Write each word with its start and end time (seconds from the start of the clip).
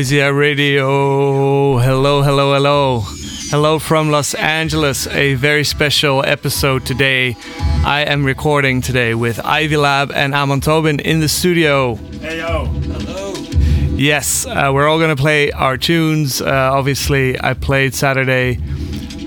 Noisia 0.00 0.32
Radio. 0.32 1.76
Hello, 1.76 2.22
hello, 2.22 2.54
hello. 2.54 3.00
Hello 3.50 3.78
from 3.78 4.10
Los 4.10 4.32
Angeles. 4.32 5.06
A 5.08 5.34
very 5.34 5.62
special 5.62 6.24
episode 6.24 6.86
today. 6.86 7.36
I 7.84 8.06
am 8.08 8.24
recording 8.24 8.80
today 8.80 9.12
with 9.14 9.38
Ivy 9.44 9.76
Lab 9.76 10.10
and 10.12 10.34
Amon 10.34 10.62
Tobin 10.62 11.00
in 11.00 11.20
the 11.20 11.28
studio. 11.28 11.96
Hey 12.22 12.38
yo. 12.38 12.64
Hello. 12.64 13.34
Yes, 13.94 14.46
uh, 14.46 14.70
we're 14.72 14.88
all 14.88 14.98
gonna 14.98 15.16
play 15.16 15.52
our 15.52 15.76
tunes. 15.76 16.40
Uh, 16.40 16.70
obviously, 16.72 17.38
I 17.38 17.52
played 17.52 17.94
Saturday 17.94 18.58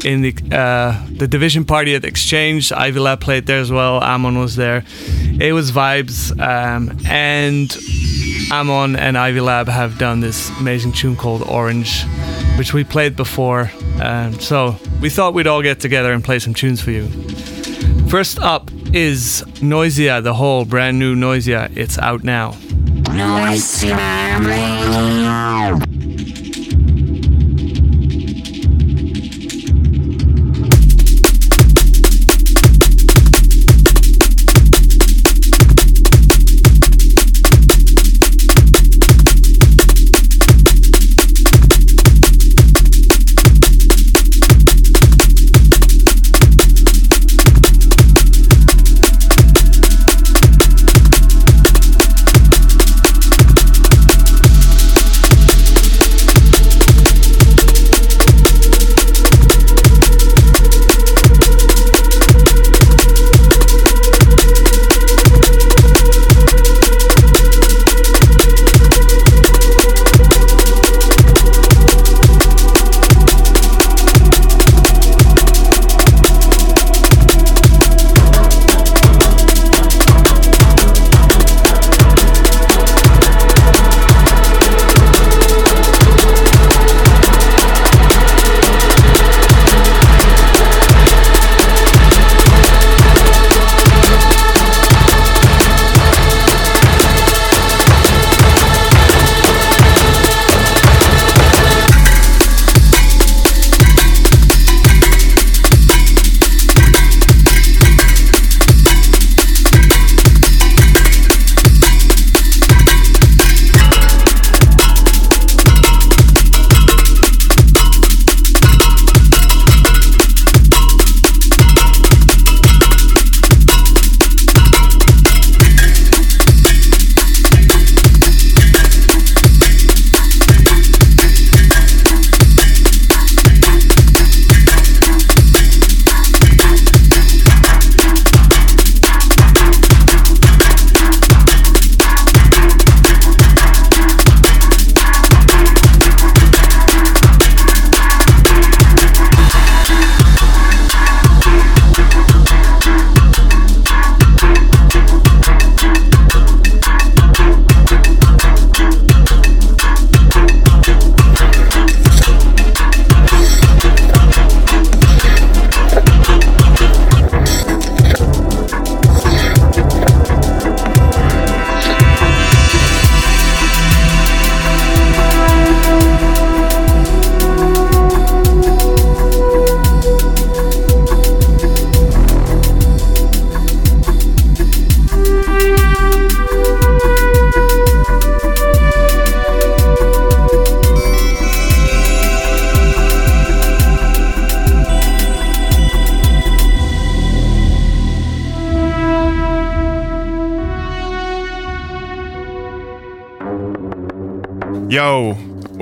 in 0.06 0.22
the 0.22 0.34
uh, 0.52 1.06
the 1.12 1.28
division 1.28 1.66
party 1.66 1.96
at 1.96 2.06
Exchange. 2.06 2.72
Ivy 2.72 3.00
Lab 3.00 3.22
played 3.22 3.46
there 3.46 3.60
as 3.60 3.72
well. 3.72 4.00
Amon 4.00 4.38
was 4.40 4.56
there. 4.56 4.84
It 5.40 5.54
was 5.54 5.72
vibes, 5.72 6.32
um, 6.40 6.98
and 7.08 7.76
Amon 8.52 8.96
and 8.96 9.18
Ivy 9.18 9.42
Lab 9.42 9.68
have 9.68 9.98
done 9.98 10.20
this 10.20 10.50
amazing 10.60 10.92
tune 10.94 11.16
called 11.16 11.42
Orange, 11.44 12.04
which 12.58 12.74
we 12.74 12.84
played 12.84 13.16
before. 13.16 13.72
Um, 14.02 14.40
so 14.40 14.76
we 15.02 15.10
thought 15.10 15.34
we'd 15.34 15.48
all 15.48 15.62
get 15.62 15.80
together 15.80 16.14
and 16.14 16.24
play 16.24 16.40
some 16.40 16.54
tunes 16.54 16.82
for 16.82 16.92
you. 16.92 17.08
First 18.10 18.40
up 18.40 18.70
is 18.94 19.44
Noisia, 19.62 20.22
the 20.22 20.34
whole 20.36 20.66
brand 20.66 21.00
new 21.00 21.16
Noisia. 21.16 21.72
It's 21.76 21.98
out 21.98 22.24
now. 22.24 22.52
Noisia. 23.10 23.94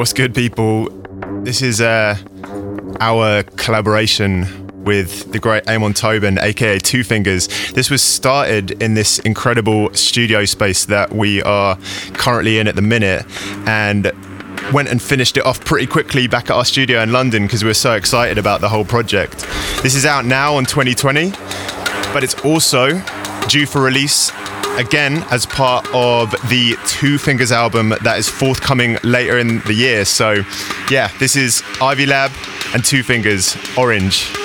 What's 0.01 0.13
good, 0.13 0.33
people? 0.33 0.89
This 1.43 1.61
is 1.61 1.79
uh, 1.79 2.17
our 2.99 3.43
collaboration 3.43 4.47
with 4.83 5.31
the 5.31 5.37
great 5.37 5.69
Amon 5.69 5.93
Tobin, 5.93 6.39
aka 6.39 6.79
Two 6.79 7.03
Fingers. 7.03 7.47
This 7.73 7.91
was 7.91 8.01
started 8.01 8.81
in 8.81 8.95
this 8.95 9.19
incredible 9.19 9.93
studio 9.93 10.43
space 10.45 10.85
that 10.85 11.13
we 11.13 11.43
are 11.43 11.77
currently 12.15 12.57
in 12.57 12.67
at 12.67 12.75
the 12.75 12.81
minute, 12.81 13.27
and 13.67 14.11
went 14.73 14.89
and 14.89 14.99
finished 14.99 15.37
it 15.37 15.45
off 15.45 15.63
pretty 15.63 15.85
quickly 15.85 16.25
back 16.25 16.45
at 16.45 16.55
our 16.55 16.65
studio 16.65 17.03
in 17.03 17.11
London 17.11 17.43
because 17.43 17.63
we 17.63 17.69
were 17.69 17.75
so 17.75 17.93
excited 17.93 18.39
about 18.39 18.59
the 18.59 18.69
whole 18.69 18.85
project. 18.85 19.45
This 19.83 19.93
is 19.93 20.07
out 20.07 20.25
now 20.25 20.55
on 20.55 20.65
2020, 20.65 21.29
but 22.11 22.23
it's 22.23 22.43
also 22.43 22.99
due 23.47 23.67
for 23.67 23.83
release 23.83 24.31
again 24.77 25.23
as 25.31 25.45
part 25.45 25.85
of 25.93 26.31
the 26.49 26.75
Two 26.87 27.17
Fingers 27.17 27.51
album 27.51 27.89
that 28.03 28.17
is 28.17 28.29
forthcoming 28.29 28.97
later 29.03 29.37
in 29.37 29.59
the 29.61 29.73
year. 29.73 30.05
So, 30.05 30.43
yeah, 30.89 31.09
this 31.19 31.35
is 31.35 31.63
Ivy 31.81 32.05
Lab 32.05 32.31
and 32.73 32.83
Two 32.83 33.03
Fingers 33.03 33.55
Orange. 33.77 34.40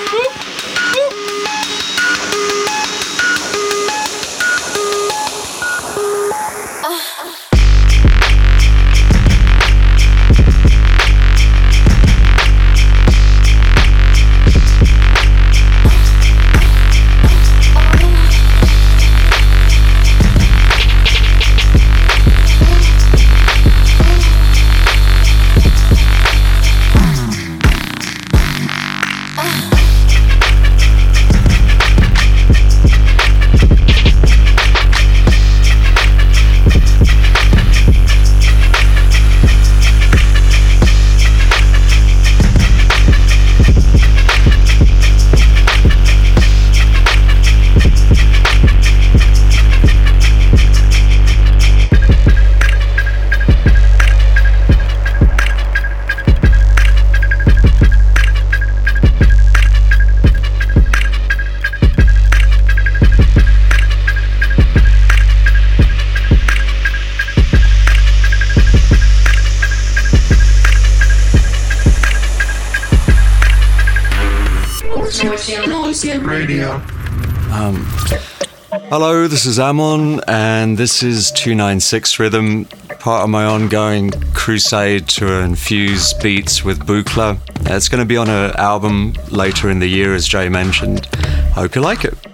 This 79.29 79.45
is 79.45 79.59
Amon, 79.59 80.21
and 80.29 80.79
this 80.79 81.03
is 81.03 81.33
296 81.33 82.21
Rhythm, 82.21 82.65
part 83.01 83.25
of 83.25 83.29
my 83.29 83.45
ongoing 83.45 84.13
crusade 84.35 85.09
to 85.09 85.41
infuse 85.41 86.15
beats 86.15 86.65
with 86.65 86.87
Buchla. 86.87 87.39
It's 87.69 87.89
going 87.89 88.01
to 88.01 88.07
be 88.07 88.17
on 88.17 88.31
an 88.31 88.53
album 88.57 89.15
later 89.31 89.69
in 89.69 89.81
the 89.81 89.89
year, 89.89 90.15
as 90.15 90.29
Jay 90.29 90.49
mentioned. 90.49 91.07
Hope 91.55 91.75
you 91.75 91.81
like 91.81 92.05
it. 92.05 92.26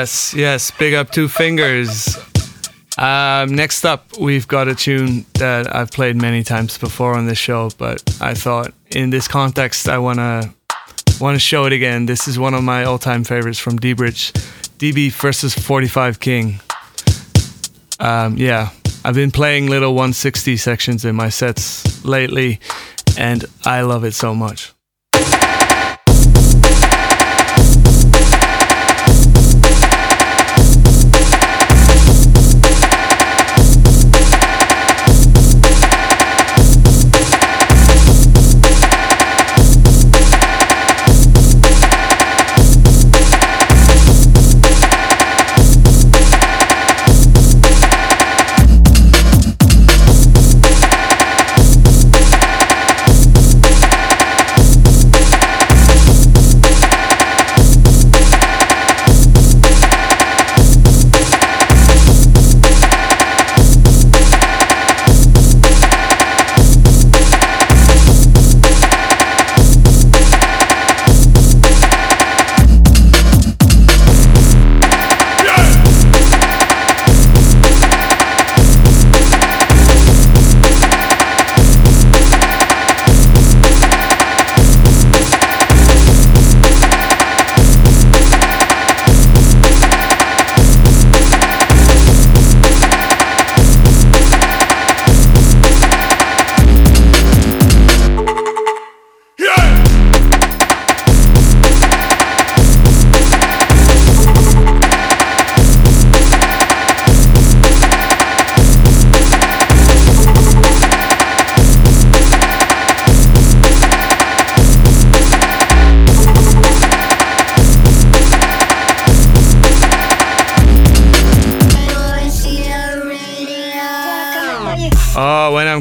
Yes, 0.00 0.34
yes. 0.34 0.70
Big 0.70 0.94
up 0.94 1.10
two 1.10 1.26
fingers. 1.26 2.16
Um, 2.96 3.54
next 3.54 3.84
up, 3.84 4.16
we've 4.18 4.46
got 4.46 4.68
a 4.68 4.74
tune 4.74 5.26
that 5.34 5.74
I've 5.74 5.90
played 5.90 6.16
many 6.16 6.42
times 6.42 6.78
before 6.78 7.14
on 7.14 7.26
this 7.26 7.38
show, 7.38 7.70
but 7.76 8.02
I 8.20 8.34
thought 8.34 8.72
in 8.90 9.10
this 9.10 9.26
context, 9.26 9.88
I 9.88 9.98
wanna 11.20 11.32
wanna 11.32 11.38
show 11.38 11.66
it 11.66 11.72
again. 11.72 12.06
This 12.06 12.26
is 12.26 12.38
one 12.38 12.54
of 12.54 12.64
my 12.64 12.84
all-time 12.84 13.24
favorites 13.24 13.58
from 13.58 13.76
D-Bridge, 13.76 14.32
DB 14.78 15.12
versus 15.12 15.54
45 15.54 16.18
King. 16.18 16.60
Um, 17.98 18.38
yeah, 18.38 18.70
I've 19.04 19.14
been 19.14 19.30
playing 19.30 19.68
little 19.68 19.92
160 19.94 20.56
sections 20.56 21.04
in 21.04 21.14
my 21.14 21.28
sets 21.28 22.02
lately, 22.06 22.58
and 23.18 23.44
I 23.66 23.82
love 23.82 24.04
it 24.04 24.14
so 24.14 24.34
much. 24.34 24.72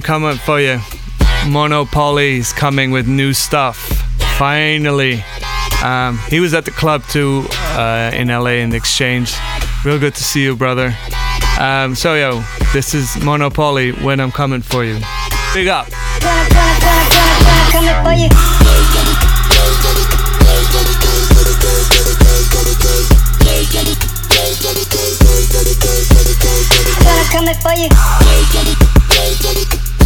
Coming 0.10 0.38
for 0.38 0.60
you, 0.60 0.80
Monopoly's 1.46 2.52
coming 2.52 2.90
with 2.90 3.08
new 3.08 3.32
stuff. 3.32 3.78
Finally. 4.40 5.24
Um, 5.84 6.18
he 6.30 6.40
was 6.40 6.56
at 6.56 6.66
the 6.66 6.72
club 6.72 7.04
too 7.04 7.46
uh, 7.78 8.10
in 8.12 8.30
LA 8.30 8.58
in 8.64 8.72
the 8.72 8.76
exchange. 8.76 9.36
Real 9.86 10.00
good 10.00 10.16
to 10.16 10.24
see 10.24 10.42
you, 10.42 10.56
brother. 10.56 10.96
Um, 11.60 11.94
so, 11.94 12.16
yo, 12.16 12.44
this 12.74 12.96
is 12.96 13.24
Monopoly 13.24 13.92
when 13.92 14.20
I'm 14.20 14.32
coming 14.32 14.64
for 14.64 14.84
you. 14.84 15.00
Big 15.54 15.68
up. 15.68 15.88
Coming 17.72 18.04
for 18.04 18.14
you. 18.14 18.30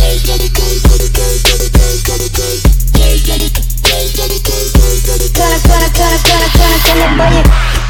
You. 0.04 0.34
Gonna, 5.34 5.58
gonna, 5.64 5.90
gonna, 5.94 6.50
gonna, 6.54 7.18
gonna, 7.18 7.83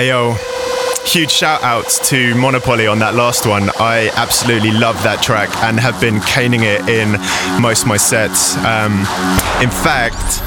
Ayo. 0.00 0.34
Huge 1.06 1.30
shout 1.30 1.62
outs 1.62 2.08
to 2.08 2.34
Monopoly 2.34 2.86
on 2.86 3.00
that 3.00 3.14
last 3.14 3.44
one. 3.44 3.68
I 3.78 4.10
absolutely 4.16 4.70
love 4.70 4.94
that 5.02 5.22
track 5.22 5.54
and 5.58 5.78
have 5.78 6.00
been 6.00 6.20
caning 6.22 6.62
it 6.62 6.88
in 6.88 7.12
most 7.60 7.82
of 7.82 7.88
my 7.88 7.98
sets. 7.98 8.56
Um, 8.64 9.00
in 9.60 9.68
fact, 9.68 10.40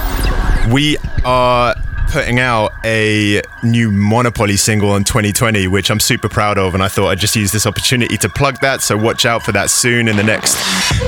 we 0.74 0.98
are 1.24 1.76
putting 2.10 2.40
out 2.40 2.72
a 2.84 3.44
new 3.64 3.92
Monopoly 3.92 4.58
single 4.58 4.96
in 4.96 5.04
2020, 5.04 5.68
which 5.68 5.92
I'm 5.92 6.00
super 6.00 6.30
proud 6.30 6.58
of, 6.58 6.74
and 6.74 6.82
I 6.82 6.88
thought 6.88 7.10
I'd 7.10 7.20
just 7.20 7.36
use 7.36 7.52
this 7.52 7.68
opportunity 7.68 8.18
to 8.18 8.30
plug 8.30 8.60
that. 8.62 8.82
So 8.82 8.98
watch 8.98 9.28
out 9.28 9.44
for 9.44 9.52
that 9.52 9.70
soon 9.70 10.08
in 10.08 10.16
the 10.16 10.24
next 10.24 10.58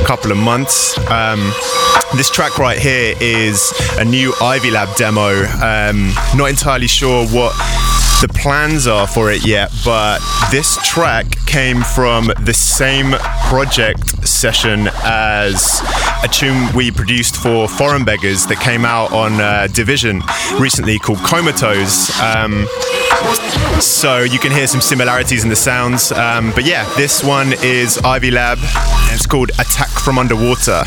couple 0.05 0.31
of 0.31 0.37
months. 0.37 0.95
Um, 1.09 1.51
this 2.15 2.29
track 2.29 2.59
right 2.59 2.77
here 2.77 3.15
is 3.19 3.73
a 3.97 4.05
new 4.05 4.35
Ivy 4.39 4.69
Lab 4.69 4.95
demo. 4.97 5.45
Um, 5.63 6.13
not 6.35 6.51
entirely 6.51 6.87
sure 6.87 7.25
what 7.27 7.53
the 8.21 8.29
plans 8.29 8.87
are 8.87 9.07
for 9.07 9.31
it 9.31 9.45
yet, 9.45 9.71
but 9.83 10.19
this 10.51 10.77
track 10.87 11.25
came 11.45 11.81
from 11.81 12.31
the 12.41 12.53
same 12.53 13.11
project 13.47 14.27
session 14.27 14.89
as 15.03 15.81
a 16.23 16.27
tune 16.27 16.73
we 16.75 16.91
produced 16.91 17.35
for 17.35 17.67
Foreign 17.67 18.05
Beggars 18.05 18.45
that 18.47 18.59
came 18.59 18.85
out 18.85 19.11
on 19.11 19.41
uh, 19.41 19.67
Division 19.67 20.21
recently 20.59 20.97
called 20.97 21.19
Comatose. 21.19 22.17
Um, 22.21 22.67
so 23.81 24.19
you 24.19 24.39
can 24.39 24.51
hear 24.51 24.67
some 24.67 24.81
similarities 24.81 25.43
in 25.43 25.49
the 25.49 25.55
sounds. 25.55 26.11
Um, 26.11 26.51
but 26.55 26.65
yeah, 26.65 26.87
this 26.95 27.23
one 27.23 27.53
is 27.63 27.97
Ivy 27.99 28.31
Lab 28.31 28.59
and 28.59 29.13
it's 29.15 29.25
called 29.25 29.49
Attack 29.59 29.89
from 29.89 30.17
Underwater. 30.17 30.83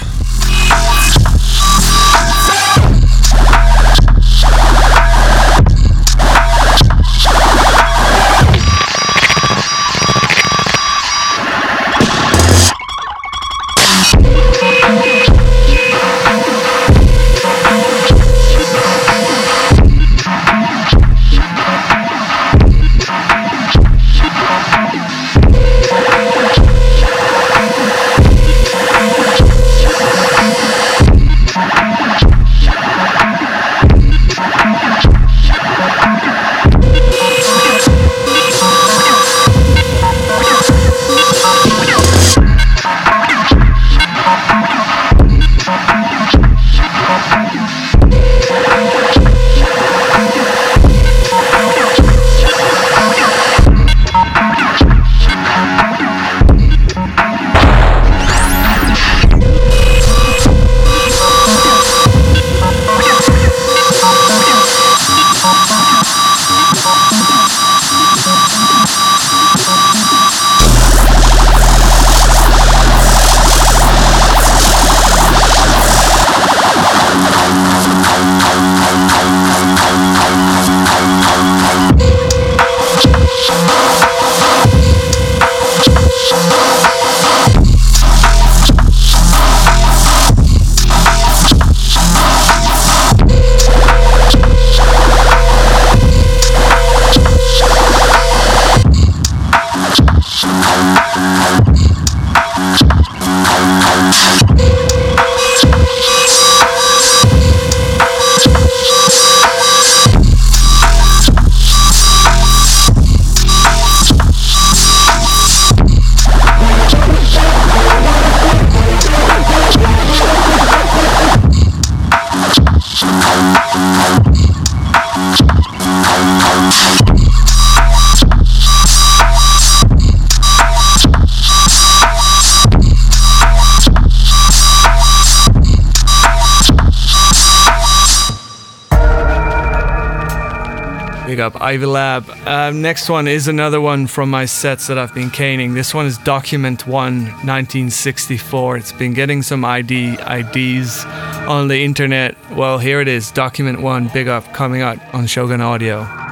Ivy 141.68 141.84
Lab. 141.84 142.30
Um, 142.46 142.80
next 142.80 143.10
one 143.10 143.28
is 143.28 143.46
another 143.46 143.78
one 143.78 144.06
from 144.06 144.30
my 144.30 144.46
sets 144.46 144.86
that 144.86 144.96
I've 144.96 145.14
been 145.14 145.28
caning. 145.28 145.74
This 145.74 145.92
one 145.92 146.06
is 146.06 146.16
Document 146.16 146.86
1 146.86 147.24
1964. 147.24 148.78
It's 148.78 148.92
been 148.92 149.12
getting 149.12 149.42
some 149.42 149.66
ID 149.66 150.16
IDs 150.18 151.04
on 151.46 151.68
the 151.68 151.84
internet. 151.84 152.36
Well, 152.52 152.78
here 152.78 153.02
it 153.02 153.08
is 153.08 153.30
Document 153.32 153.82
1 153.82 154.08
Big 154.14 154.28
Up 154.28 154.50
coming 154.54 154.80
out 154.80 154.98
on 155.14 155.26
Shogun 155.26 155.60
Audio. 155.60 156.27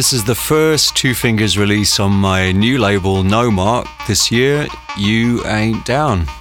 This 0.00 0.14
is 0.14 0.24
the 0.24 0.34
first 0.34 0.96
Two 0.96 1.12
Fingers 1.12 1.58
release 1.58 2.00
on 2.00 2.12
my 2.12 2.52
new 2.52 2.78
label, 2.78 3.22
Nomark, 3.22 3.86
this 4.06 4.32
year. 4.32 4.66
You 4.96 5.44
Ain't 5.44 5.84
Down. 5.84 6.39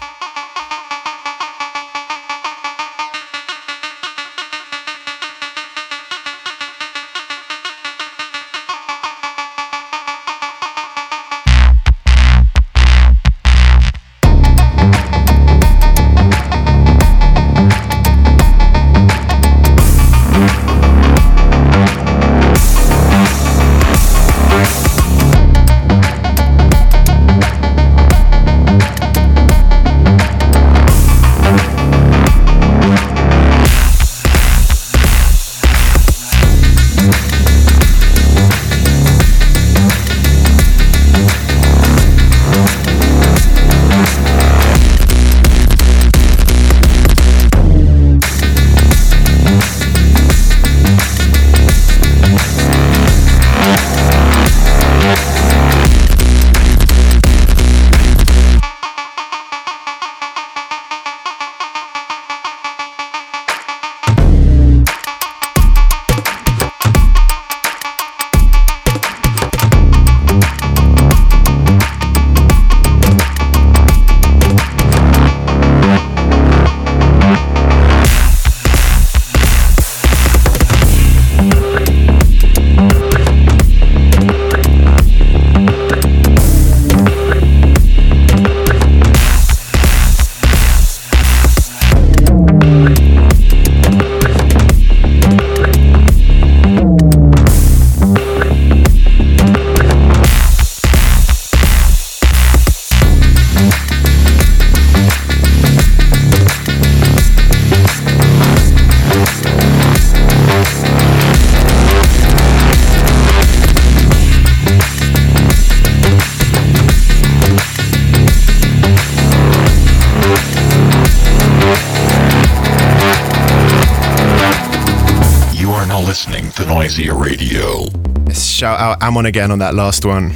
Shout 128.32 128.80
out 128.80 129.02
Amon 129.02 129.26
again 129.26 129.50
on 129.50 129.58
that 129.58 129.74
last 129.74 130.06
one. 130.06 130.34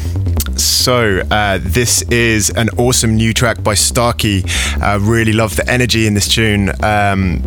So, 0.58 1.22
uh, 1.30 1.60
this 1.62 2.02
is 2.04 2.50
an 2.50 2.70
awesome 2.78 3.16
new 3.16 3.36
track 3.36 3.62
by 3.62 3.76
Starkey. 3.76 4.44
I 4.82 4.94
uh, 4.94 5.00
really 5.00 5.34
love 5.34 5.56
the 5.56 5.70
energy 5.70 6.08
in 6.08 6.16
this 6.16 6.28
tune. 6.28 6.72
Um, 6.84 7.42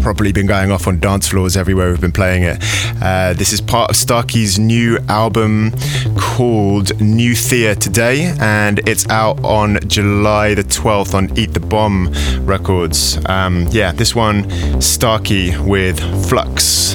probably 0.00 0.30
been 0.30 0.46
going 0.46 0.70
off 0.70 0.86
on 0.86 1.00
dance 1.00 1.26
floors 1.26 1.56
everywhere 1.56 1.90
we've 1.90 2.00
been 2.00 2.12
playing 2.12 2.44
it. 2.44 2.58
Uh, 3.02 3.32
this 3.32 3.52
is 3.52 3.60
part 3.60 3.90
of 3.90 3.96
Starkey's 3.96 4.60
new 4.60 4.98
album 5.08 5.72
called 6.16 7.00
New 7.00 7.34
Thea 7.34 7.74
Today, 7.74 8.32
and 8.38 8.78
it's 8.88 9.08
out 9.08 9.42
on 9.44 9.80
July 9.88 10.54
the 10.54 10.62
12th 10.62 11.14
on 11.14 11.36
Eat 11.36 11.52
the 11.52 11.60
Bomb 11.60 12.12
Records. 12.46 13.18
Um, 13.26 13.66
yeah, 13.72 13.90
this 13.90 14.14
one, 14.14 14.80
Starkey 14.80 15.58
with 15.58 15.98
Flux. 16.28 16.94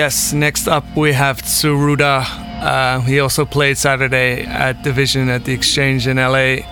Yes, 0.00 0.32
next 0.32 0.66
up 0.66 0.86
we 0.96 1.12
have 1.12 1.42
Tsuruda. 1.42 2.24
Uh, 2.62 3.00
he 3.00 3.20
also 3.20 3.44
played 3.44 3.76
Saturday 3.76 4.46
at 4.46 4.82
Division 4.82 5.28
at 5.28 5.44
the 5.44 5.52
Exchange 5.52 6.06
in 6.06 6.16
LA. 6.16 6.64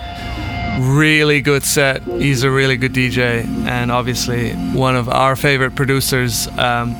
Really 0.79 1.39
good 1.39 1.63
set. 1.63 2.01
He's 2.01 2.41
a 2.41 2.49
really 2.49 2.75
good 2.75 2.91
DJ 2.91 3.45
and 3.67 3.91
obviously 3.91 4.53
one 4.73 4.95
of 4.95 5.09
our 5.09 5.35
favorite 5.35 5.75
producers. 5.75 6.47
Um, 6.57 6.95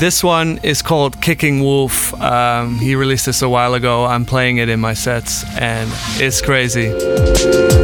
this 0.00 0.24
one 0.24 0.58
is 0.64 0.82
called 0.82 1.22
Kicking 1.22 1.60
Wolf. 1.60 2.20
Um, 2.20 2.74
he 2.80 2.96
released 2.96 3.26
this 3.26 3.40
a 3.40 3.48
while 3.48 3.74
ago. 3.74 4.06
I'm 4.06 4.24
playing 4.24 4.56
it 4.56 4.68
in 4.68 4.80
my 4.80 4.94
sets 4.94 5.44
and 5.56 5.88
it's 6.20 6.42
crazy. 6.42 6.88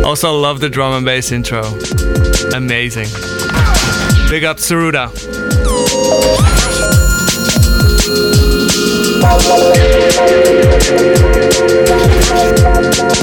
Also, 0.03 0.37
love 0.37 0.59
the 0.59 0.69
drum 0.69 0.93
and 0.93 1.07
bass 1.07 1.31
intro. 1.31 1.63
Amazing. 2.53 3.07
Big 4.29 4.43
up 4.43 4.57
Tsuruda. 4.57 5.36
And 12.69 13.16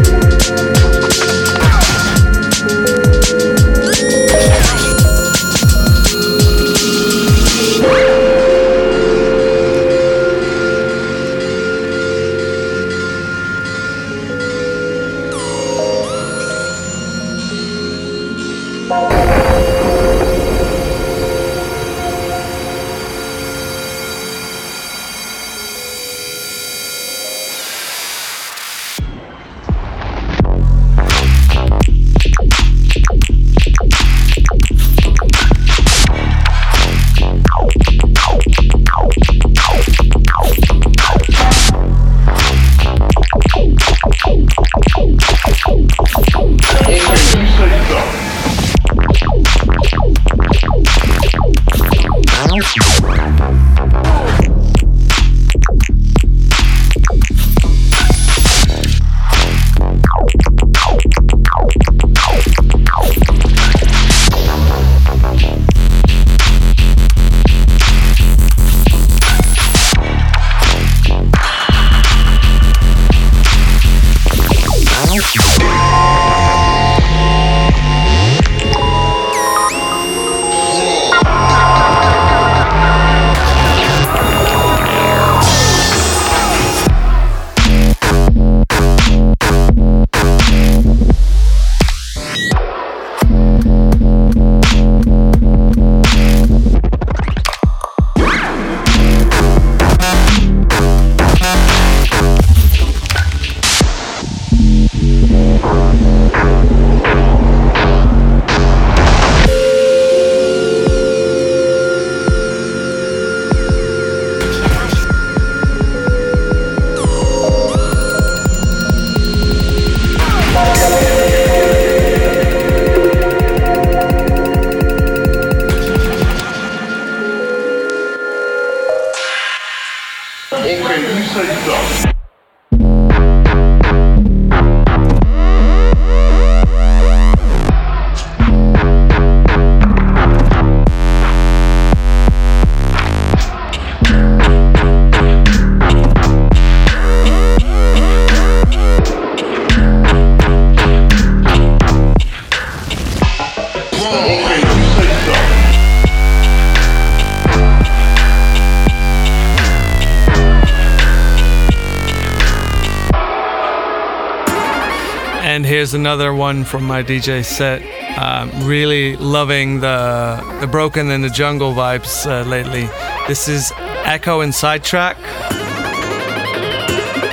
another 166.14 166.36
one 166.36 166.64
from 166.64 166.84
my 166.84 167.02
DJ 167.02 167.44
set. 167.44 167.82
Um, 168.20 168.68
really 168.68 169.18
loving 169.18 169.80
the 169.80 170.58
the 170.62 170.68
broken 170.68 171.10
and 171.10 171.24
the 171.24 171.30
jungle 171.30 171.74
vibes 171.74 172.28
uh, 172.28 172.48
lately. 172.48 172.88
This 173.28 173.48
is 173.48 173.72
Ekko 174.06 174.44
and 174.44 174.54
Sidetrack. 174.54 175.18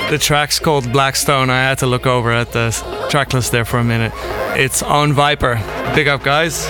The 0.09 0.17
track's 0.17 0.57
called 0.57 0.91
Blackstone. 0.91 1.51
I 1.51 1.61
had 1.61 1.77
to 1.79 1.85
look 1.85 2.07
over 2.07 2.31
at 2.31 2.53
the 2.53 2.71
track 3.11 3.33
list 3.33 3.51
there 3.51 3.65
for 3.65 3.77
a 3.77 3.83
minute. 3.83 4.13
It's 4.57 4.81
on 4.81 5.13
Viper. 5.13 5.61
Big 5.93 6.07
up, 6.07 6.23
guys. 6.23 6.67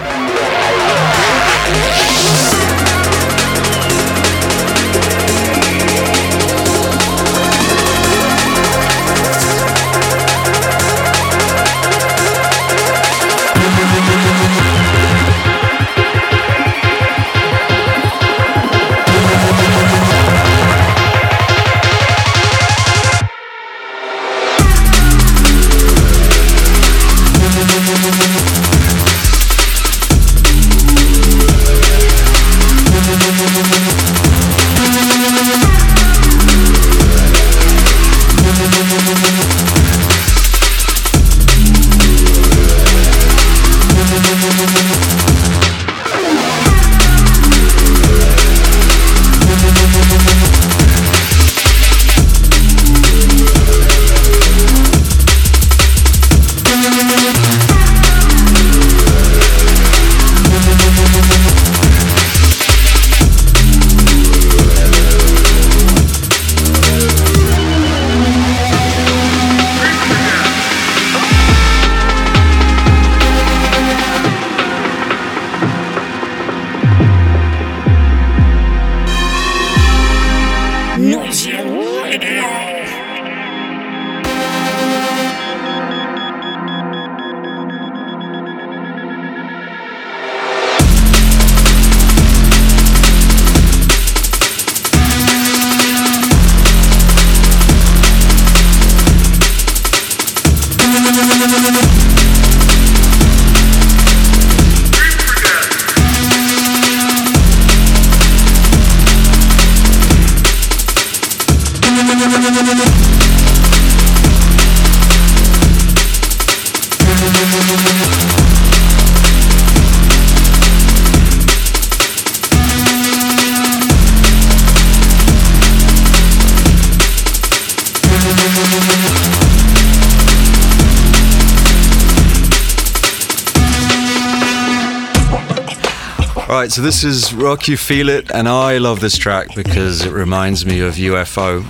Right, 136.72 136.76
so 136.76 136.82
this 136.84 137.04
is 137.04 137.34
Rock 137.34 137.68
You 137.68 137.76
Feel 137.76 138.08
It, 138.08 138.32
and 138.32 138.48
I 138.48 138.78
love 138.78 139.02
this 139.02 139.18
track 139.18 139.54
because 139.56 140.06
it 140.06 140.14
reminds 140.14 140.66
me 140.66 140.80
of 140.80 140.94
UFO, 140.94 141.64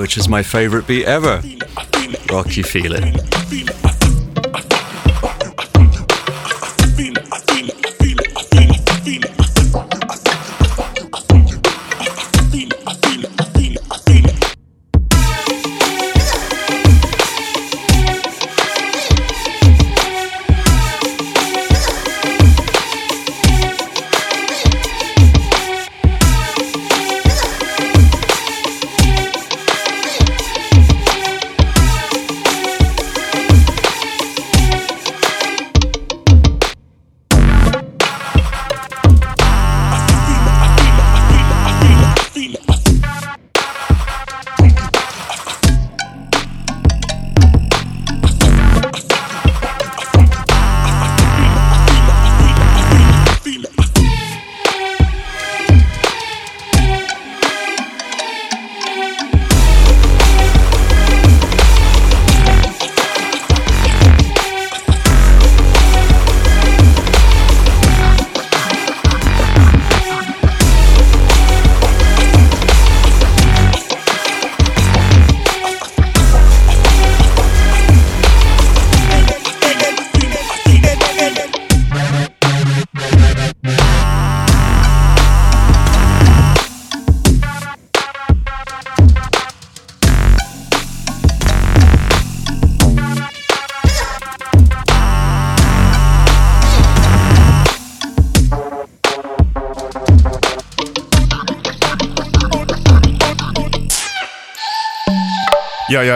which 0.00 0.16
is 0.16 0.26
my 0.26 0.42
favorite 0.42 0.86
beat 0.86 1.04
ever. 1.04 1.42
Rock 2.32 2.56
You 2.56 2.64
Feel 2.64 2.94
It. 2.94 3.27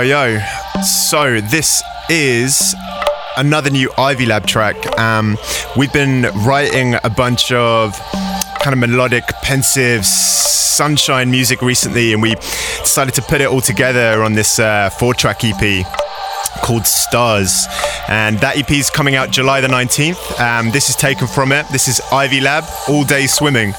Yo. 0.02 0.40
So, 0.82 1.40
this 1.40 1.80
is 2.08 2.74
another 3.36 3.70
new 3.70 3.88
Ivy 3.96 4.26
Lab 4.26 4.46
track. 4.46 4.98
Um, 4.98 5.38
we've 5.76 5.92
been 5.92 6.22
writing 6.44 6.96
a 7.04 7.08
bunch 7.08 7.52
of 7.52 7.96
kind 8.60 8.72
of 8.72 8.78
melodic, 8.78 9.24
pensive, 9.42 10.04
sunshine 10.04 11.30
music 11.30 11.62
recently, 11.62 12.12
and 12.12 12.20
we 12.20 12.34
decided 12.34 13.14
to 13.14 13.22
put 13.22 13.40
it 13.40 13.46
all 13.46 13.60
together 13.60 14.24
on 14.24 14.32
this 14.34 14.58
uh, 14.58 14.90
four 14.90 15.14
track 15.14 15.44
EP 15.44 15.86
called 16.64 16.86
Stars. 16.86 17.66
And 18.08 18.38
that 18.40 18.56
EP 18.56 18.70
is 18.72 18.90
coming 18.90 19.14
out 19.14 19.30
July 19.30 19.60
the 19.60 19.68
19th. 19.68 20.40
Um, 20.40 20.70
this 20.70 20.90
is 20.90 20.96
taken 20.96 21.28
from 21.28 21.52
it. 21.52 21.66
This 21.68 21.86
is 21.86 22.00
Ivy 22.10 22.40
Lab, 22.40 22.64
All 22.88 23.04
Day 23.04 23.26
Swimming. 23.26 23.72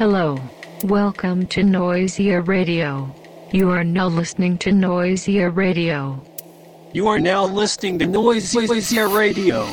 Hello. 0.00 0.38
Welcome 0.84 1.46
to 1.48 1.62
Noisia 1.62 2.40
Radio. 2.48 3.14
You 3.52 3.68
are 3.68 3.84
now 3.84 4.06
listening 4.06 4.56
to 4.60 4.70
Noisia 4.70 5.54
Radio. 5.54 6.24
You 6.94 7.06
are 7.08 7.18
now 7.18 7.44
listening 7.44 7.98
to 7.98 8.06
Noisia 8.06 9.14
Radio. 9.14 9.66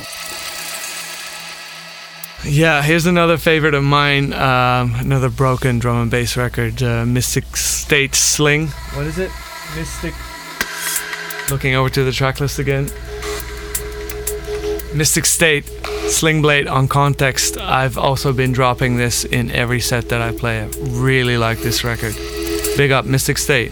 Yeah, 2.43 2.83
here's 2.83 3.05
another 3.05 3.37
favorite 3.37 3.73
of 3.73 3.85
mine. 3.85 4.33
Um, 4.33 4.95
another 4.95 5.29
broken 5.29 5.79
drum 5.79 6.01
and 6.01 6.11
bass 6.11 6.35
record, 6.35 6.83
uh, 6.83 7.05
Mystic 7.05 7.55
State 7.55 8.13
Sling. 8.13 8.67
What 8.95 9.05
is 9.05 9.19
it? 9.19 9.31
Mystic. 9.77 10.13
Looking 11.49 11.75
over 11.75 11.89
to 11.91 12.03
the 12.03 12.11
track 12.11 12.41
list 12.41 12.59
again. 12.59 12.89
Mystic 14.97 15.27
State 15.27 15.63
Sling 16.09 16.41
Blade 16.41 16.67
on 16.67 16.87
Context. 16.87 17.55
I've 17.59 17.99
also 17.99 18.33
been 18.33 18.51
dropping 18.51 18.97
this 18.97 19.25
in 19.25 19.51
every 19.51 19.79
set 19.79 20.09
that 20.09 20.21
I 20.21 20.31
play. 20.31 20.61
I 20.61 20.69
really 20.79 21.37
like 21.37 21.59
this 21.59 21.83
record. 21.83 22.15
Big 22.75 22.89
up 22.89 23.05
Mystic 23.05 23.37
State. 23.37 23.71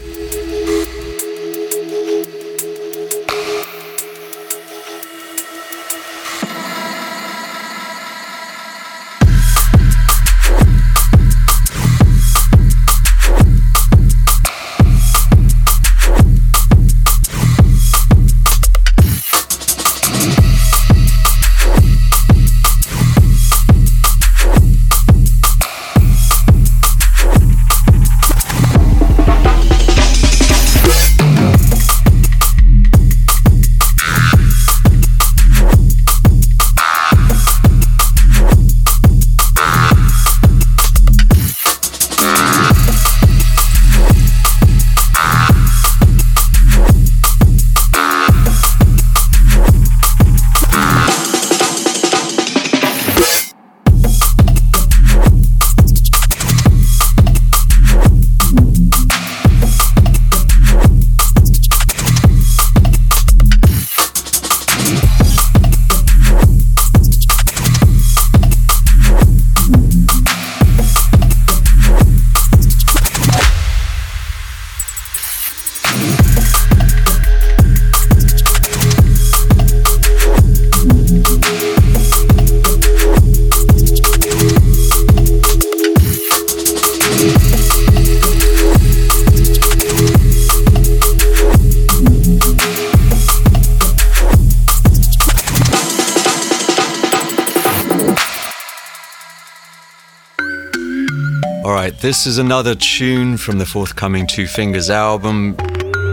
This 102.02 102.26
is 102.26 102.38
another 102.38 102.76
tune 102.76 103.38
from 103.38 103.58
the 103.58 103.66
forthcoming 103.66 104.28
Two 104.28 104.48
Fingers 104.48 104.90
album, 104.90 105.56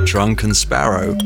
Drunken 0.04 0.54
Sparrow. 0.54 1.16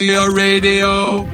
Noisia 0.00 0.34
Radio. 0.34 1.28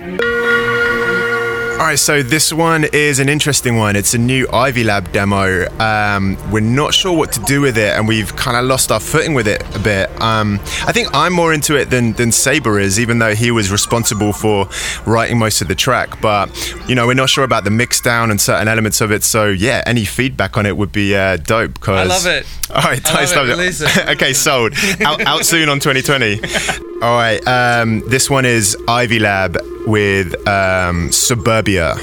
All 1.72 1.82
right, 1.82 1.98
so 1.98 2.22
this 2.22 2.52
one 2.52 2.84
is 2.92 3.20
an 3.20 3.28
interesting 3.28 3.76
one. 3.76 3.94
It's 3.94 4.14
a 4.14 4.18
new 4.18 4.48
Ivy 4.52 4.82
Lab 4.82 5.12
demo. 5.12 5.68
Um, 5.78 6.36
we're 6.50 6.60
not 6.60 6.92
sure 6.92 7.16
what 7.16 7.30
to 7.32 7.40
do 7.40 7.60
with 7.60 7.78
it, 7.78 7.96
and 7.96 8.08
we've 8.08 8.34
kind 8.34 8.56
of 8.56 8.64
lost 8.64 8.90
our 8.90 8.98
footing 8.98 9.34
with 9.34 9.46
it 9.46 9.62
a 9.76 9.78
bit. 9.78 10.10
Um, 10.20 10.58
I 10.84 10.90
think 10.92 11.08
I'm 11.12 11.32
more 11.32 11.52
into 11.52 11.76
it 11.76 11.90
than 11.90 12.14
than 12.14 12.32
Sabre 12.32 12.80
is, 12.80 12.98
even 12.98 13.20
though 13.20 13.36
he 13.36 13.52
was 13.52 13.70
responsible 13.70 14.32
for 14.32 14.68
writing 15.06 15.38
most 15.38 15.62
of 15.62 15.68
the 15.68 15.76
track. 15.76 16.20
But 16.20 16.50
you 16.88 16.96
know, 16.96 17.06
we're 17.06 17.14
not 17.14 17.30
sure 17.30 17.44
about 17.44 17.62
the 17.62 17.70
mix 17.70 18.00
down 18.00 18.32
and 18.32 18.40
certain 18.40 18.66
elements 18.66 19.00
of 19.00 19.12
it. 19.12 19.22
So 19.22 19.46
yeah, 19.46 19.84
any 19.86 20.04
feedback 20.04 20.56
on 20.56 20.66
it 20.66 20.76
would 20.76 20.90
be 20.90 21.14
uh, 21.14 21.36
dope. 21.36 21.78
Cause 21.78 21.98
I 21.98 22.04
love 22.04 22.26
it. 22.26 22.46
All 22.70 22.82
right, 22.82 23.06
I 23.06 23.12
love 23.12 23.20
Tice 23.20 23.32
it. 23.32 23.56
loves 23.56 23.80
it. 23.82 24.08
okay, 24.16 24.32
sold. 24.32 24.72
Out, 25.02 25.20
out 25.20 25.44
soon 25.44 25.68
on 25.68 25.78
2020. 25.78 26.40
All 27.02 27.14
right, 27.14 27.46
um, 27.46 28.00
this 28.08 28.30
one 28.30 28.46
is 28.46 28.74
Ivy 28.88 29.18
Lab 29.18 29.58
with 29.86 30.48
um, 30.48 31.12
Suburbia. 31.12 31.94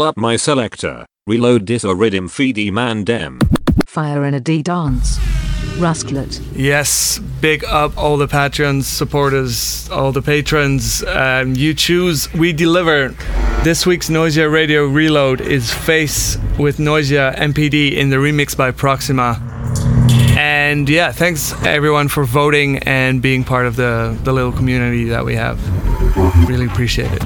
Pull 0.00 0.08
up 0.08 0.16
my 0.16 0.36
selector. 0.36 1.04
Reload 1.26 1.66
this 1.66 1.84
or 1.84 1.94
rhythm 1.94 2.26
feedy 2.26 2.72
man 2.72 3.04
dem. 3.04 3.38
Fire 3.84 4.24
in 4.24 4.32
a 4.32 4.40
D 4.40 4.62
dance. 4.62 5.18
Rusklet. 5.76 6.40
Yes, 6.56 7.18
big 7.18 7.64
up 7.64 7.94
all 7.98 8.16
the 8.16 8.26
patrons, 8.26 8.86
supporters, 8.86 9.90
all 9.90 10.10
the 10.10 10.22
patrons. 10.22 11.04
Um, 11.04 11.54
you 11.54 11.74
choose, 11.74 12.32
we 12.32 12.54
deliver. 12.54 13.14
This 13.62 13.84
week's 13.84 14.08
Noisia 14.08 14.50
Radio 14.50 14.86
Reload 14.86 15.42
is 15.42 15.70
Face 15.70 16.38
with 16.58 16.78
Noisia 16.78 17.36
MPD 17.36 17.92
in 17.92 18.08
the 18.08 18.16
remix 18.16 18.56
by 18.56 18.70
Proxima. 18.70 19.36
And 20.38 20.88
yeah, 20.88 21.12
thanks 21.12 21.52
everyone 21.66 22.08
for 22.08 22.24
voting 22.24 22.78
and 22.84 23.20
being 23.20 23.44
part 23.44 23.66
of 23.66 23.76
the, 23.76 24.18
the 24.24 24.32
little 24.32 24.52
community 24.52 25.04
that 25.10 25.26
we 25.26 25.34
have. 25.34 25.60
Really 26.48 26.64
appreciate 26.64 27.12
it. 27.12 27.22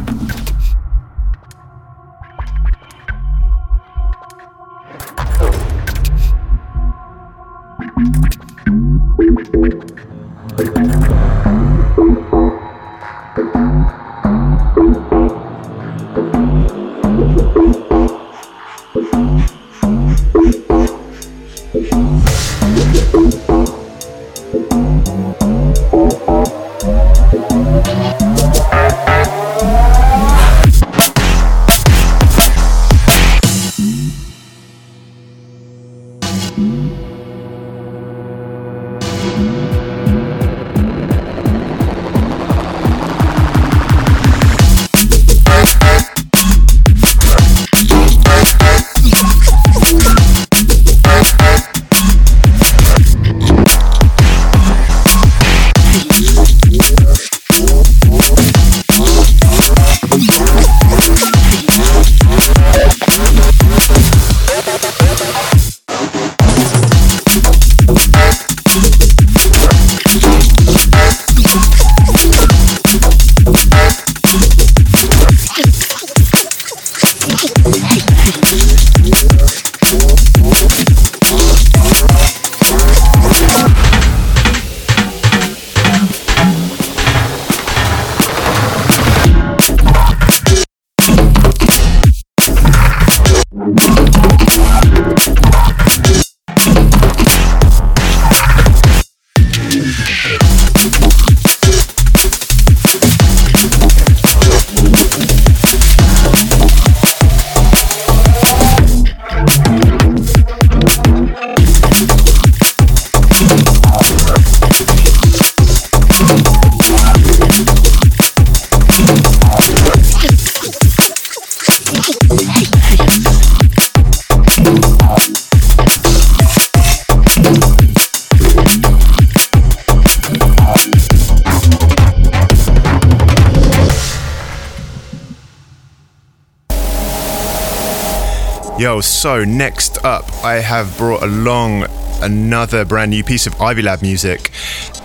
So, 139.25 139.43
next 139.43 140.05
up, 140.05 140.31
I 140.45 140.57
have 140.57 140.99
brought 140.99 141.23
along 141.23 141.87
another 142.21 142.85
brand 142.85 143.11
new 143.11 143.25
piece 143.25 143.47
of 143.47 143.59
Ivy 143.59 143.81
Lab 143.81 144.03
music. 144.03 144.51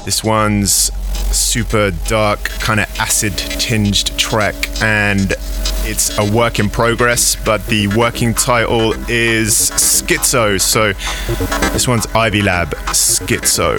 This 0.04 0.26
one's 0.26 0.92
super 1.34 1.92
dark, 1.92 2.44
kind 2.60 2.82
of 2.82 2.88
acid 3.00 3.38
tinged 3.38 4.08
track, 4.18 4.56
and 4.82 5.32
it's 5.86 6.18
a 6.18 6.30
work 6.30 6.60
in 6.60 6.70
progress, 6.70 7.38
but 7.46 7.66
the 7.68 7.88
working 7.96 8.34
title 8.34 8.92
is 9.10 9.72
Schizo. 9.72 10.60
So 10.60 10.92
this 11.72 11.88
one's 11.88 12.06
Ivy 12.08 12.42
Lab 12.42 12.72
Schizo. 12.88 13.78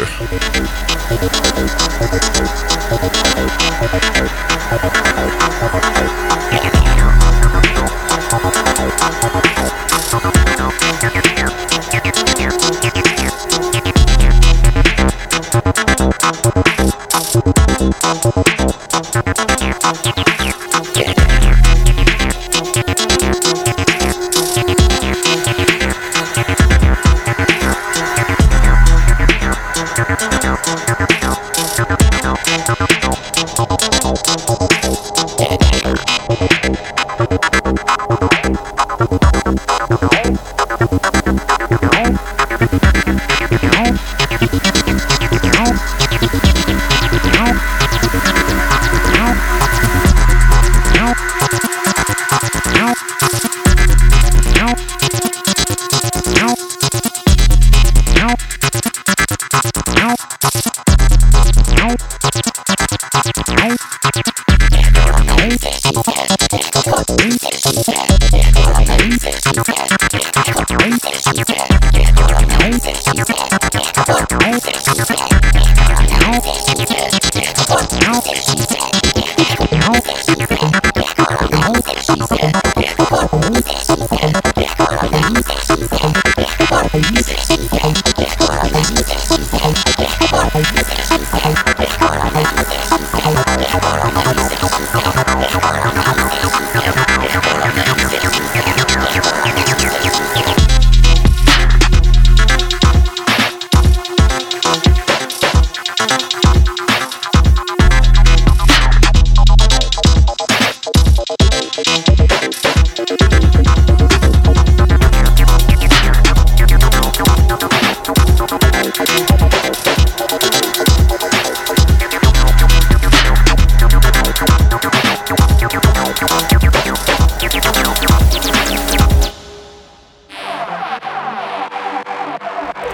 Thank 10.11 10.50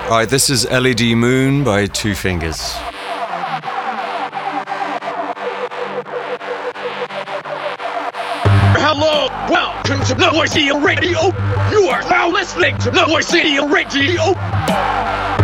All 0.06 0.12
right, 0.12 0.28
this 0.28 0.50
is 0.50 0.70
LED 0.70 1.00
Moon 1.16 1.64
by 1.64 1.86
Two 1.86 2.14
Fingers. 2.14 2.74
Hello, 8.78 9.26
welcome 9.50 9.98
to 10.04 10.14
Noisia 10.14 10.80
Radio. 10.80 11.24
You 11.72 11.88
are 11.88 12.08
now 12.08 12.30
listening 12.30 12.78
to 12.78 12.92
Noisia 12.92 13.68
Radio. 13.68 15.35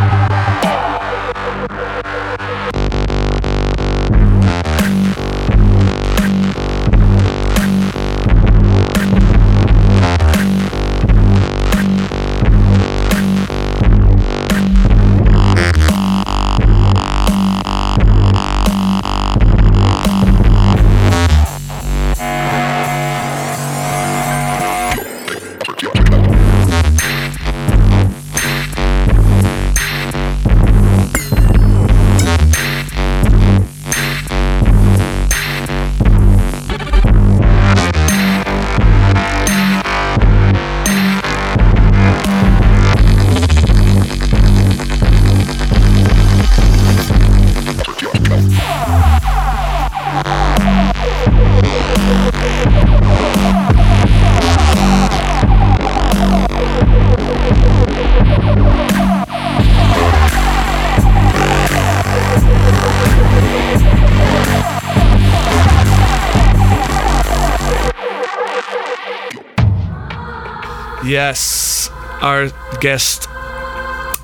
Guest 72.82 73.28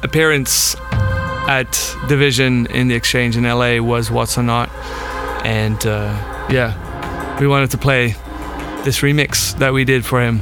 appearance 0.03 0.75
at 1.47 1.71
Division 2.09 2.67
in 2.67 2.89
the 2.89 2.97
Exchange 2.97 3.37
in 3.37 3.45
LA 3.45 3.81
was 3.81 4.11
What 4.11 4.29
So 4.29 4.43
Not, 4.43 4.69
and 5.47 5.87
uh, 5.87 6.13
yeah, 6.51 7.39
we 7.39 7.47
wanted 7.47 7.71
to 7.71 7.79
play 7.79 8.17
this 8.83 8.99
remix 8.99 9.57
that 9.59 9.73
we 9.73 9.85
did 9.85 10.05
for 10.05 10.21
him. 10.21 10.41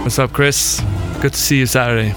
What's 0.00 0.18
up, 0.18 0.32
Chris? 0.32 0.80
Good 1.20 1.34
to 1.34 1.38
see 1.38 1.58
you 1.58 1.66
Saturday. 1.66 2.14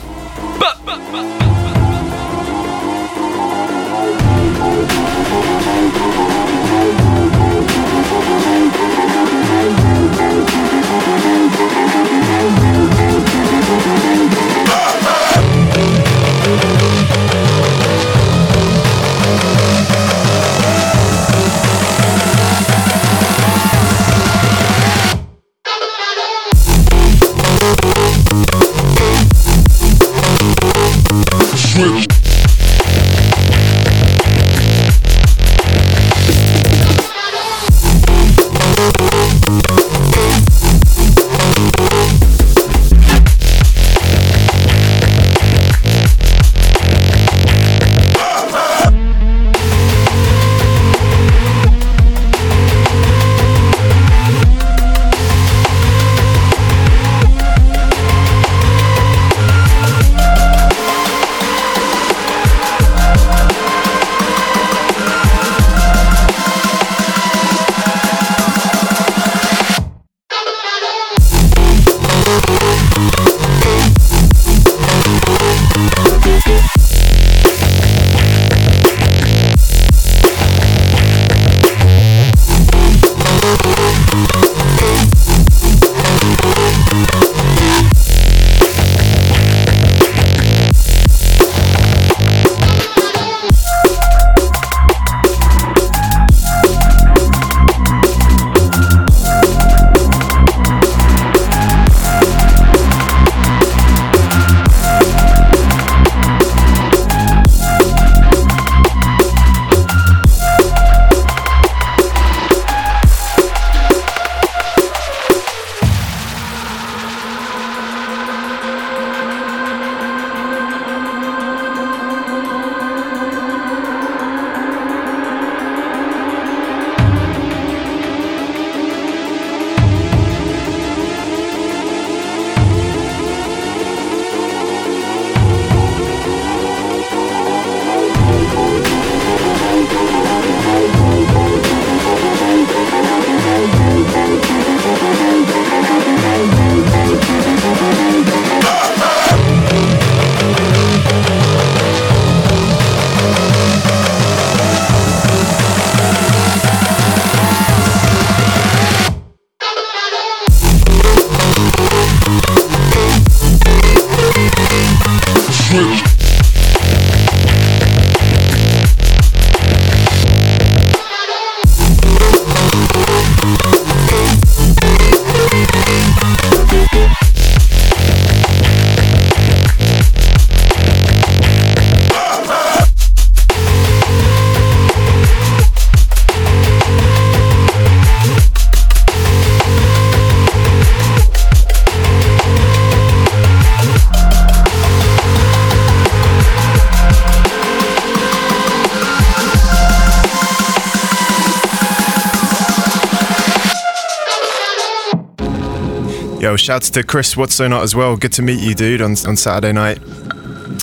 Shouts 206.55 206.89
to 206.91 207.03
Chris 207.03 207.37
What 207.37 207.51
So 207.51 207.67
Not 207.67 207.83
as 207.83 207.95
well. 207.95 208.17
Good 208.17 208.33
to 208.33 208.41
meet 208.41 208.59
you, 208.59 208.73
dude, 208.73 209.01
on, 209.01 209.11
on 209.27 209.35
Saturday 209.35 209.71
night. 209.71 209.99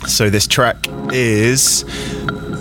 So 0.06 0.30
this 0.30 0.46
track 0.46 0.86
is 1.12 1.82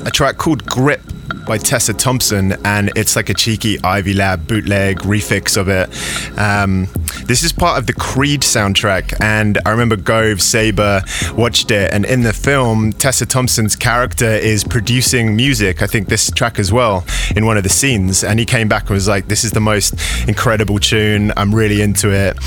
a 0.05 0.11
track 0.11 0.37
called 0.37 0.65
Grip 0.65 1.01
by 1.47 1.57
Tessa 1.57 1.93
Thompson, 1.93 2.53
and 2.65 2.91
it's 2.97 3.15
like 3.15 3.29
a 3.29 3.33
cheeky 3.33 3.81
Ivy 3.81 4.13
Lab 4.13 4.47
bootleg 4.47 4.99
refix 4.99 5.55
of 5.55 5.69
it. 5.69 5.89
Um, 6.37 6.89
this 7.23 7.41
is 7.41 7.53
part 7.53 7.79
of 7.79 7.87
the 7.87 7.93
Creed 7.93 8.41
soundtrack, 8.41 9.19
and 9.21 9.57
I 9.65 9.69
remember 9.71 9.95
Gove 9.95 10.41
Sabre 10.41 11.01
watched 11.35 11.71
it, 11.71 11.93
and 11.93 12.03
in 12.05 12.23
the 12.23 12.33
film, 12.33 12.91
Tessa 12.91 13.25
Thompson's 13.25 13.77
character 13.77 14.25
is 14.25 14.65
producing 14.65 15.37
music. 15.37 15.81
I 15.81 15.87
think 15.87 16.09
this 16.09 16.29
track 16.29 16.59
as 16.59 16.73
well 16.73 17.05
in 17.33 17.45
one 17.45 17.55
of 17.55 17.63
the 17.63 17.69
scenes, 17.69 18.25
and 18.25 18.39
he 18.39 18.45
came 18.45 18.67
back 18.67 18.83
and 18.83 18.91
was 18.91 19.07
like, 19.07 19.29
"This 19.29 19.45
is 19.45 19.51
the 19.51 19.61
most 19.61 19.95
incredible 20.27 20.79
tune. 20.79 21.31
I'm 21.37 21.55
really 21.55 21.81
into 21.81 22.11
it. 22.11 22.37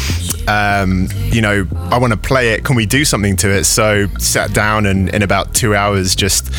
Um, 0.50 1.08
you 1.30 1.40
know, 1.40 1.66
I 1.90 1.98
want 1.98 2.12
to 2.12 2.18
play 2.18 2.54
it. 2.54 2.64
Can 2.64 2.74
we 2.74 2.86
do 2.86 3.04
something 3.04 3.36
to 3.36 3.50
it?" 3.50 3.64
So 3.64 4.06
sat 4.18 4.52
down 4.52 4.86
and 4.86 5.08
in 5.14 5.22
about 5.22 5.54
two 5.54 5.74
hours 5.74 6.14
just 6.14 6.50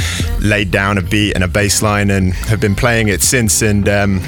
laid 0.42 0.72
down 0.72 0.98
a 0.98 1.02
beat 1.02 1.34
and 1.36 1.44
a 1.44 1.48
bass 1.48 1.82
line 1.82 2.10
and 2.10 2.34
have 2.34 2.60
been 2.60 2.76
playing 2.76 3.10
it 3.10 3.22
since. 3.22 3.62
And 3.62 3.88
um, 3.90 4.22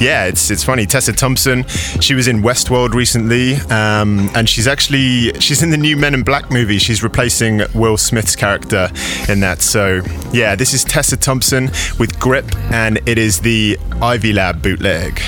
yeah, 0.00 0.26
it's 0.26 0.50
it's 0.50 0.64
funny. 0.64 0.86
Tessa 0.86 1.12
Thompson, 1.12 1.66
she 2.00 2.14
was 2.14 2.28
in 2.28 2.42
Westworld 2.42 2.92
recently, 2.94 3.54
um, 3.70 4.30
and 4.34 4.48
she's 4.48 4.66
actually 4.66 5.32
she's 5.40 5.62
in 5.62 5.70
the 5.70 5.76
new 5.76 5.96
Men 5.96 6.14
in 6.14 6.22
Black 6.22 6.50
movie. 6.50 6.78
She's 6.78 7.02
replacing 7.02 7.62
Will 7.74 7.96
Smith's 7.96 8.36
character 8.36 8.90
in 9.28 9.40
that. 9.40 9.62
So 9.62 10.02
yeah, 10.32 10.54
this 10.54 10.74
is 10.74 10.84
Tessa 10.84 11.16
Thompson 11.16 11.70
with 11.98 12.18
Grip, 12.20 12.46
and 12.72 12.98
it 13.08 13.18
is 13.18 13.40
the 13.40 13.78
Ivy 14.00 14.32
Lab 14.32 14.62
bootleg. 14.62 15.20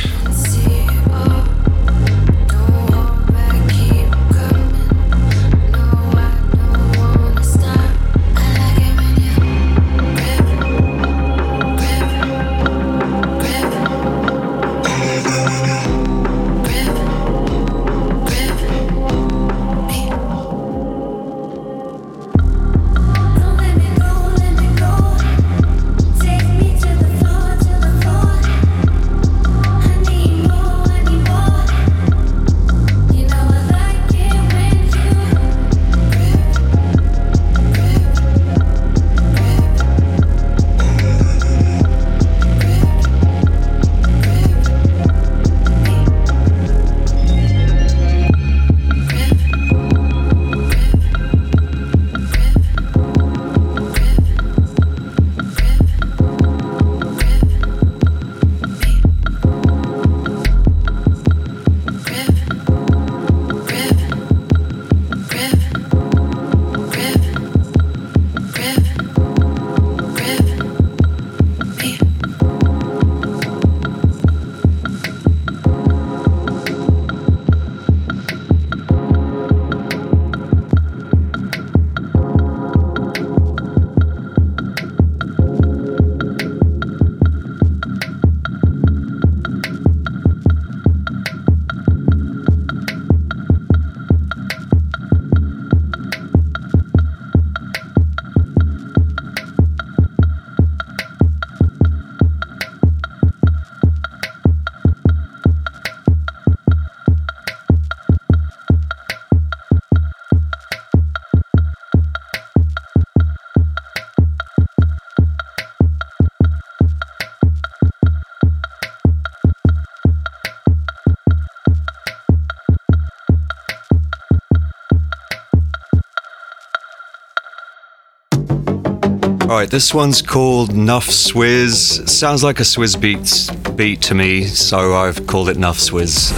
All 129.50 129.56
right, 129.56 129.68
this 129.68 129.92
one's 129.92 130.22
called 130.22 130.76
Nuff 130.76 131.08
Swizz. 131.08 132.08
Sounds 132.08 132.44
like 132.44 132.60
a 132.60 132.62
Swizz 132.62 132.94
Beatz 132.94 133.76
beat 133.76 134.00
to 134.02 134.14
me, 134.14 134.44
so 134.44 134.94
I've 134.94 135.26
called 135.26 135.48
it 135.48 135.56
Nuff 135.56 135.76
Swizz. 135.76 136.30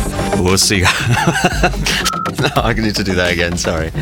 We'll 0.43 0.57
see. 0.57 0.81
no, 2.41 2.63
I 2.63 2.73
need 2.73 2.95
to 2.95 3.05
do 3.05 3.15
that 3.17 3.31
again. 3.31 3.59
Sorry. 3.59 3.93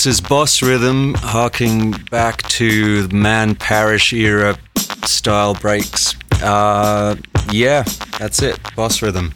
This 0.00 0.14
is 0.14 0.20
Boss 0.22 0.62
Rhythm, 0.62 1.12
harking 1.12 1.90
back 2.10 2.40
to 2.44 3.06
the 3.06 3.14
Man 3.14 3.54
Parrish 3.54 4.14
era 4.14 4.56
style 5.04 5.52
breaks. 5.52 6.14
Uh, 6.42 7.16
yeah, 7.52 7.84
that's 8.18 8.40
it. 8.40 8.58
Boss 8.74 9.02
Rhythm. 9.02 9.34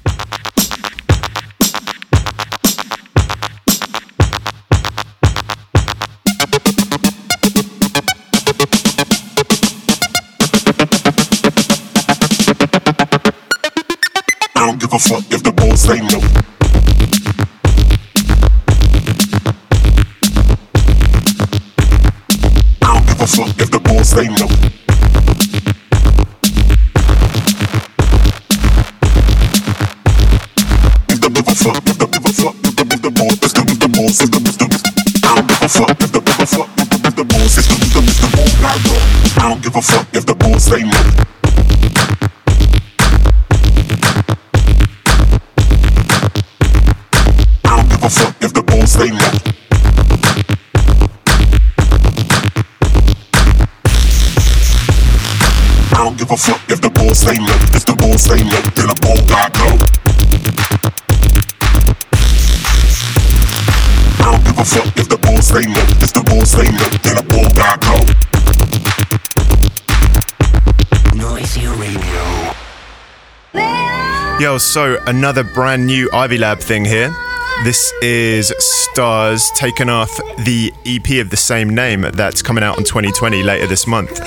Yo, 74.40 74.58
so 74.58 74.98
another 75.06 75.44
brand 75.44 75.86
new 75.86 76.10
Ivy 76.12 76.38
Lab 76.38 76.58
thing 76.58 76.84
here. 76.84 77.14
This 77.62 77.92
is 78.02 78.52
Stars 78.58 79.50
taken 79.56 79.88
off 79.88 80.10
the 80.44 80.72
EP 80.84 81.20
of 81.24 81.30
the 81.30 81.36
same 81.36 81.74
name 81.74 82.02
that's 82.02 82.42
coming 82.42 82.64
out 82.64 82.76
in 82.78 82.84
2020 82.84 83.42
later 83.42 83.66
this 83.66 83.86
month. 83.86 84.18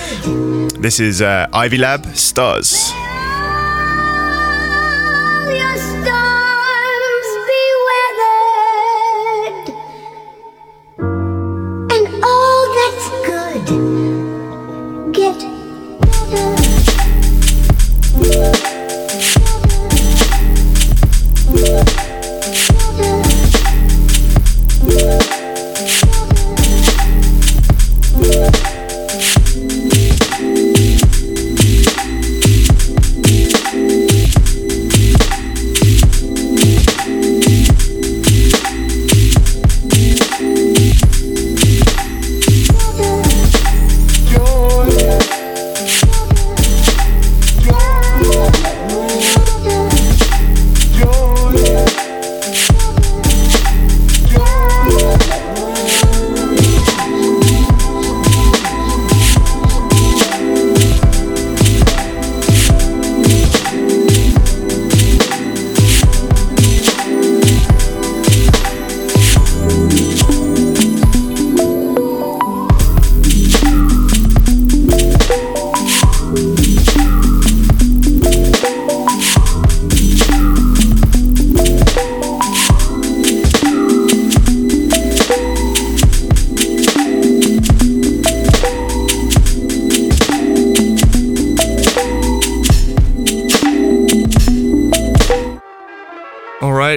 This 0.79 0.99
is 0.99 1.21
uh, 1.21 1.47
Ivy 1.53 1.77
Lab 1.77 2.05
Stars. 2.15 2.91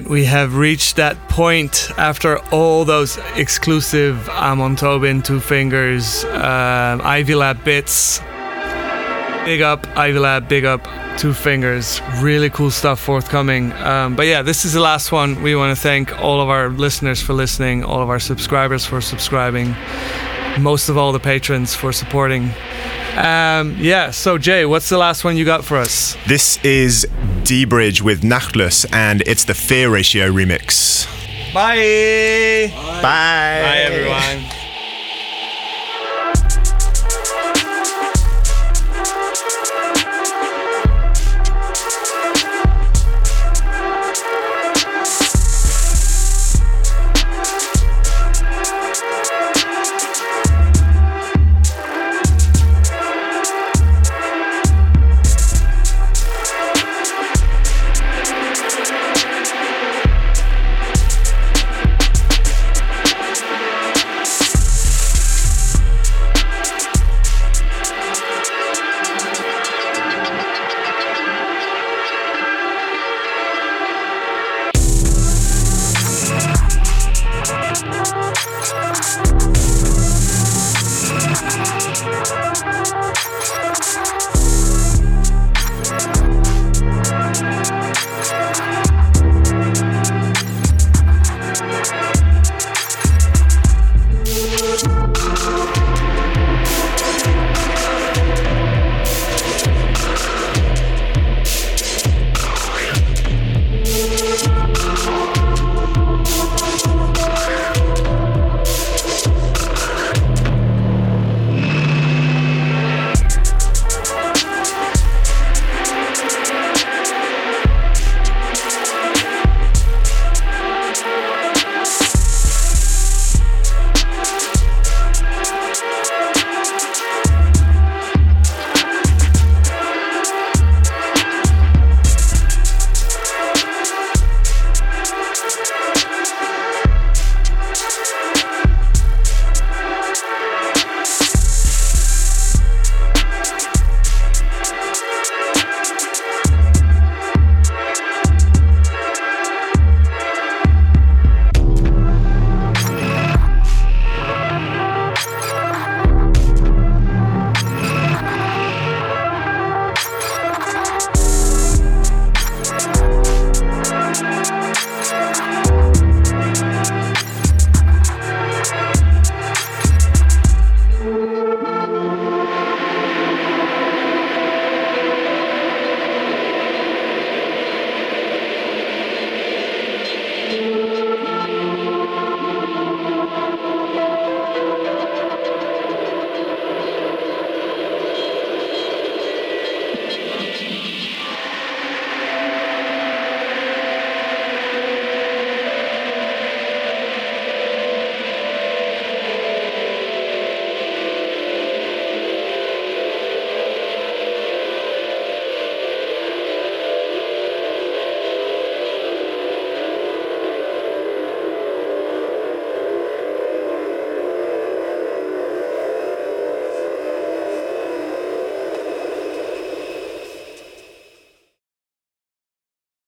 Right, 0.01 0.11
we 0.11 0.25
have 0.25 0.57
reached 0.57 0.97
that 0.97 1.17
point 1.29 1.91
after 1.97 2.39
all 2.53 2.85
those 2.85 3.19
exclusive 3.37 4.29
Amon 4.29 4.77
Tobin, 4.77 5.23
Two 5.23 5.41
Fingers, 5.41 6.25
um, 6.25 7.01
Ivy 7.03 7.35
Lab 7.35 7.63
bits. 7.65 8.21
Big 9.45 9.63
up, 9.63 9.87
Ivy 9.97 10.19
Lab, 10.19 10.49
big 10.49 10.65
up, 10.65 10.87
Two 11.19 11.33
Fingers. 11.33 12.01
Really 12.21 12.51
cool 12.51 12.71
stuff 12.71 13.01
forthcoming. 13.01 13.73
Um, 13.73 14.17
but 14.17 14.27
yeah, 14.27 14.43
this 14.43 14.65
is 14.65 14.73
the 14.75 14.81
last 14.81 15.13
one. 15.13 15.43
We 15.43 15.55
want 15.55 15.77
to 15.77 15.81
thank 15.81 16.19
all 16.21 16.41
of 16.41 16.49
our 16.49 16.69
listeners 16.69 17.21
for 17.21 17.33
listening, 17.33 17.85
all 17.85 18.03
of 18.03 18.11
our 18.11 18.21
subscribers 18.21 18.85
for 18.85 19.01
subscribing, 19.01 19.75
most 20.59 20.89
of 20.89 20.97
all 20.97 21.13
the 21.13 21.21
patrons 21.21 21.75
for 21.75 21.93
supporting. 21.93 22.51
Um, 23.17 23.77
yeah, 23.79 24.11
so 24.11 24.39
Jay, 24.39 24.65
what's 24.65 24.89
the 24.89 24.99
last 24.99 25.25
one 25.25 25.37
you 25.37 25.45
got 25.45 25.65
for 25.65 25.77
us? 25.77 26.17
This 26.27 26.63
is 26.65 27.07
dBridge 27.41 28.03
with 28.03 28.23
Nachtless, 28.23 28.87
and 28.93 29.23
it's 29.27 29.45
the 29.45 29.55
Fear 29.55 29.91
Ratio 29.91 30.31
remix. 30.31 31.07
Bye. 31.53 32.73
Bye. 32.75 33.03
Bye, 33.03 33.83
everyone. 33.85 34.60